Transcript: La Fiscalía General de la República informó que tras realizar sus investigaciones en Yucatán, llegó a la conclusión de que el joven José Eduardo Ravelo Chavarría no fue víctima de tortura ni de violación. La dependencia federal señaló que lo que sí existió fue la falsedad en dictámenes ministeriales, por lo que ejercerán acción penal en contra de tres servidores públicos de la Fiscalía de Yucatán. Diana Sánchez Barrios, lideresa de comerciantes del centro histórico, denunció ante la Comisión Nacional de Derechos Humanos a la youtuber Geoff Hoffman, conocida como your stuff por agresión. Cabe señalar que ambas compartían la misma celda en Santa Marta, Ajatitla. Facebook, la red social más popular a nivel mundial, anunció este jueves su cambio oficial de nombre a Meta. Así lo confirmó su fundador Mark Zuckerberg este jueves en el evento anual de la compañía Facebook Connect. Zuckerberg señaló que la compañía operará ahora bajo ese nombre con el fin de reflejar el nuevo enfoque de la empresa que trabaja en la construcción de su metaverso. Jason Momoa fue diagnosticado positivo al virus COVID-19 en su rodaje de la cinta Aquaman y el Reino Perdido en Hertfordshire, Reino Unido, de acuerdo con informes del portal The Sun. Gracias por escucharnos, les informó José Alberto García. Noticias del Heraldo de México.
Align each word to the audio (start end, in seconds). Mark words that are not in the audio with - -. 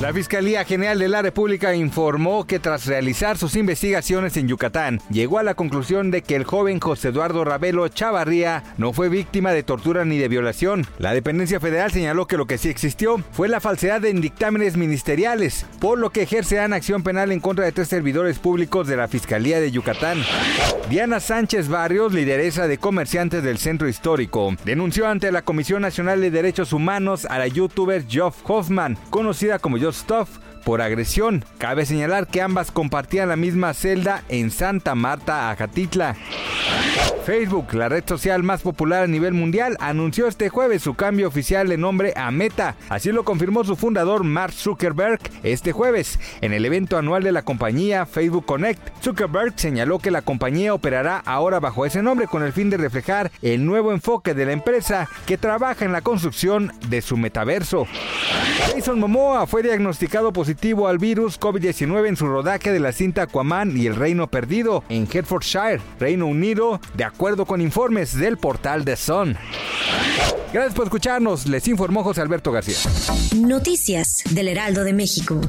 La 0.00 0.14
Fiscalía 0.14 0.64
General 0.64 0.98
de 0.98 1.08
la 1.08 1.20
República 1.20 1.74
informó 1.74 2.46
que 2.46 2.58
tras 2.58 2.86
realizar 2.86 3.36
sus 3.36 3.54
investigaciones 3.54 4.34
en 4.38 4.48
Yucatán, 4.48 4.98
llegó 5.10 5.38
a 5.38 5.42
la 5.42 5.52
conclusión 5.54 6.10
de 6.10 6.22
que 6.22 6.36
el 6.36 6.44
joven 6.44 6.80
José 6.80 7.08
Eduardo 7.08 7.44
Ravelo 7.44 7.86
Chavarría 7.86 8.62
no 8.78 8.94
fue 8.94 9.10
víctima 9.10 9.52
de 9.52 9.62
tortura 9.62 10.06
ni 10.06 10.16
de 10.16 10.28
violación. 10.28 10.86
La 10.98 11.12
dependencia 11.12 11.60
federal 11.60 11.90
señaló 11.90 12.26
que 12.26 12.38
lo 12.38 12.46
que 12.46 12.56
sí 12.56 12.70
existió 12.70 13.22
fue 13.32 13.48
la 13.48 13.60
falsedad 13.60 14.02
en 14.06 14.22
dictámenes 14.22 14.78
ministeriales, 14.78 15.66
por 15.80 15.98
lo 15.98 16.08
que 16.08 16.22
ejercerán 16.22 16.72
acción 16.72 17.02
penal 17.02 17.30
en 17.30 17.40
contra 17.40 17.66
de 17.66 17.72
tres 17.72 17.88
servidores 17.88 18.38
públicos 18.38 18.86
de 18.88 18.96
la 18.96 19.06
Fiscalía 19.06 19.60
de 19.60 19.70
Yucatán. 19.70 20.22
Diana 20.88 21.20
Sánchez 21.20 21.68
Barrios, 21.68 22.14
lideresa 22.14 22.66
de 22.66 22.78
comerciantes 22.78 23.42
del 23.42 23.58
centro 23.58 23.86
histórico, 23.86 24.56
denunció 24.64 25.06
ante 25.06 25.30
la 25.30 25.42
Comisión 25.42 25.82
Nacional 25.82 26.22
de 26.22 26.30
Derechos 26.30 26.72
Humanos 26.72 27.26
a 27.26 27.38
la 27.38 27.46
youtuber 27.48 28.06
Geoff 28.08 28.38
Hoffman, 28.44 28.96
conocida 29.10 29.58
como 29.58 29.76
your 29.90 29.94
stuff 29.94 30.38
por 30.64 30.82
agresión. 30.82 31.44
Cabe 31.58 31.86
señalar 31.86 32.26
que 32.26 32.42
ambas 32.42 32.70
compartían 32.70 33.28
la 33.28 33.36
misma 33.36 33.74
celda 33.74 34.22
en 34.28 34.50
Santa 34.50 34.94
Marta, 34.94 35.50
Ajatitla. 35.50 36.16
Facebook, 37.24 37.74
la 37.74 37.88
red 37.88 38.02
social 38.06 38.42
más 38.42 38.62
popular 38.62 39.04
a 39.04 39.06
nivel 39.06 39.34
mundial, 39.34 39.76
anunció 39.78 40.26
este 40.26 40.48
jueves 40.48 40.82
su 40.82 40.94
cambio 40.94 41.28
oficial 41.28 41.68
de 41.68 41.76
nombre 41.76 42.12
a 42.16 42.30
Meta. 42.30 42.76
Así 42.88 43.12
lo 43.12 43.24
confirmó 43.24 43.62
su 43.62 43.76
fundador 43.76 44.24
Mark 44.24 44.52
Zuckerberg 44.52 45.20
este 45.42 45.72
jueves 45.72 46.18
en 46.40 46.52
el 46.52 46.64
evento 46.64 46.96
anual 46.96 47.22
de 47.22 47.32
la 47.32 47.42
compañía 47.42 48.06
Facebook 48.06 48.46
Connect. 48.46 48.80
Zuckerberg 49.02 49.52
señaló 49.56 49.98
que 49.98 50.10
la 50.10 50.22
compañía 50.22 50.74
operará 50.74 51.18
ahora 51.24 51.60
bajo 51.60 51.86
ese 51.86 52.02
nombre 52.02 52.26
con 52.26 52.42
el 52.42 52.52
fin 52.52 52.70
de 52.70 52.78
reflejar 52.78 53.30
el 53.42 53.64
nuevo 53.64 53.92
enfoque 53.92 54.34
de 54.34 54.46
la 54.46 54.52
empresa 54.52 55.08
que 55.26 55.38
trabaja 55.38 55.84
en 55.84 55.92
la 55.92 56.00
construcción 56.00 56.72
de 56.88 57.02
su 57.02 57.16
metaverso. 57.16 57.86
Jason 58.74 58.98
Momoa 58.98 59.46
fue 59.46 59.62
diagnosticado 59.62 60.32
positivo 60.50 60.88
al 60.88 60.98
virus 60.98 61.38
COVID-19 61.38 62.08
en 62.08 62.16
su 62.16 62.26
rodaje 62.26 62.72
de 62.72 62.80
la 62.80 62.90
cinta 62.90 63.22
Aquaman 63.22 63.76
y 63.76 63.86
el 63.86 63.94
Reino 63.94 64.28
Perdido 64.28 64.82
en 64.88 65.06
Hertfordshire, 65.06 65.80
Reino 66.00 66.26
Unido, 66.26 66.80
de 66.94 67.04
acuerdo 67.04 67.46
con 67.46 67.60
informes 67.60 68.18
del 68.18 68.36
portal 68.36 68.84
The 68.84 68.96
Sun. 68.96 69.36
Gracias 70.52 70.74
por 70.74 70.86
escucharnos, 70.86 71.46
les 71.46 71.68
informó 71.68 72.02
José 72.02 72.22
Alberto 72.22 72.50
García. 72.50 72.74
Noticias 73.36 74.24
del 74.30 74.48
Heraldo 74.48 74.82
de 74.82 74.92
México. 74.92 75.40